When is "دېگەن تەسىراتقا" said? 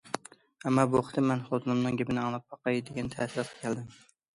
2.91-3.65